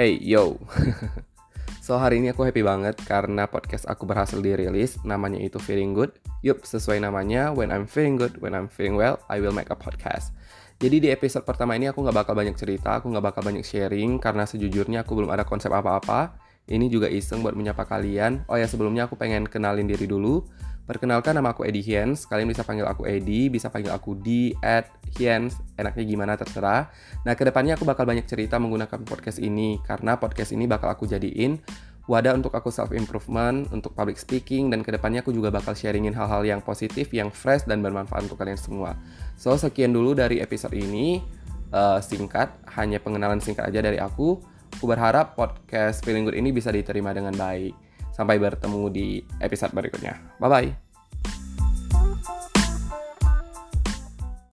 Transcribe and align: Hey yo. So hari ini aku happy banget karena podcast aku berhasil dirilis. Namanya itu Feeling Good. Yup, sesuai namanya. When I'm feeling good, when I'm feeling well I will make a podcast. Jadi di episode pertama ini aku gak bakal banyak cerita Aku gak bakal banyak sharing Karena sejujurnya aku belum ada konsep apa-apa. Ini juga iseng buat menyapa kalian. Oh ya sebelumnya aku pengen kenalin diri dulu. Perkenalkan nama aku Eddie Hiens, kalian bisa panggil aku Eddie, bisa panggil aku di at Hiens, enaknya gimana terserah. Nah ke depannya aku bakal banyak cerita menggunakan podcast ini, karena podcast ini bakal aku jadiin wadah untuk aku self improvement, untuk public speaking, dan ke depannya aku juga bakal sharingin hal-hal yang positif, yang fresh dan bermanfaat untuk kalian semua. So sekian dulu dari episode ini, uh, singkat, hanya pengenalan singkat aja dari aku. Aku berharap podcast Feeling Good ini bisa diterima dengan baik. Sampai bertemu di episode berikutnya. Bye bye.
Hey 0.00 0.16
yo. 0.16 0.56
So 1.84 2.00
hari 2.00 2.24
ini 2.24 2.32
aku 2.32 2.48
happy 2.48 2.64
banget 2.64 2.96
karena 3.04 3.44
podcast 3.44 3.84
aku 3.84 4.08
berhasil 4.08 4.40
dirilis. 4.40 4.96
Namanya 5.04 5.36
itu 5.36 5.60
Feeling 5.60 5.92
Good. 5.92 6.16
Yup, 6.40 6.64
sesuai 6.64 7.04
namanya. 7.04 7.52
When 7.52 7.68
I'm 7.68 7.84
feeling 7.84 8.16
good, 8.16 8.40
when 8.40 8.56
I'm 8.56 8.72
feeling 8.72 8.96
well 8.96 9.20
I 9.28 9.44
will 9.44 9.52
make 9.52 9.68
a 9.68 9.76
podcast. 9.76 10.32
Jadi 10.80 11.04
di 11.04 11.08
episode 11.12 11.44
pertama 11.44 11.76
ini 11.76 11.92
aku 11.92 12.00
gak 12.00 12.16
bakal 12.16 12.32
banyak 12.32 12.56
cerita 12.56 12.96
Aku 12.96 13.12
gak 13.12 13.20
bakal 13.20 13.44
banyak 13.44 13.60
sharing 13.60 14.16
Karena 14.16 14.48
sejujurnya 14.48 15.04
aku 15.04 15.20
belum 15.20 15.28
ada 15.36 15.44
konsep 15.44 15.68
apa-apa. 15.68 16.32
Ini 16.64 16.88
juga 16.88 17.04
iseng 17.04 17.44
buat 17.44 17.52
menyapa 17.52 17.84
kalian. 17.84 18.48
Oh 18.48 18.56
ya 18.56 18.64
sebelumnya 18.64 19.04
aku 19.04 19.20
pengen 19.20 19.44
kenalin 19.44 19.84
diri 19.84 20.08
dulu. 20.08 20.48
Perkenalkan 20.88 21.36
nama 21.36 21.52
aku 21.52 21.62
Eddie 21.68 21.84
Hiens, 21.84 22.24
kalian 22.24 22.48
bisa 22.48 22.64
panggil 22.64 22.88
aku 22.88 23.04
Eddie, 23.04 23.52
bisa 23.52 23.68
panggil 23.68 23.92
aku 23.92 24.16
di 24.16 24.56
at 24.64 24.88
Hiens, 25.18 25.58
enaknya 25.74 26.04
gimana 26.06 26.32
terserah. 26.38 26.92
Nah 27.26 27.34
ke 27.34 27.42
depannya 27.42 27.74
aku 27.74 27.86
bakal 27.88 28.06
banyak 28.06 28.26
cerita 28.28 28.60
menggunakan 28.60 29.02
podcast 29.02 29.42
ini, 29.42 29.80
karena 29.82 30.18
podcast 30.20 30.54
ini 30.54 30.70
bakal 30.70 30.92
aku 30.92 31.08
jadiin 31.08 31.58
wadah 32.10 32.34
untuk 32.34 32.50
aku 32.50 32.74
self 32.74 32.90
improvement, 32.90 33.70
untuk 33.70 33.94
public 33.94 34.18
speaking, 34.18 34.66
dan 34.74 34.82
ke 34.82 34.90
depannya 34.90 35.22
aku 35.22 35.30
juga 35.30 35.54
bakal 35.54 35.78
sharingin 35.78 36.10
hal-hal 36.10 36.42
yang 36.42 36.58
positif, 36.58 37.14
yang 37.14 37.30
fresh 37.30 37.62
dan 37.70 37.78
bermanfaat 37.78 38.26
untuk 38.26 38.42
kalian 38.42 38.58
semua. 38.58 38.98
So 39.38 39.54
sekian 39.54 39.94
dulu 39.94 40.18
dari 40.18 40.42
episode 40.42 40.74
ini, 40.74 41.22
uh, 41.70 42.02
singkat, 42.02 42.50
hanya 42.74 42.98
pengenalan 42.98 43.38
singkat 43.38 43.70
aja 43.70 43.78
dari 43.78 44.02
aku. 44.02 44.42
Aku 44.78 44.84
berharap 44.86 45.38
podcast 45.38 46.02
Feeling 46.02 46.26
Good 46.26 46.38
ini 46.38 46.50
bisa 46.50 46.74
diterima 46.74 47.14
dengan 47.14 47.34
baik. 47.34 47.74
Sampai 48.10 48.42
bertemu 48.42 48.82
di 48.90 49.22
episode 49.38 49.70
berikutnya. 49.70 50.18
Bye 50.42 50.50
bye. 50.50 50.89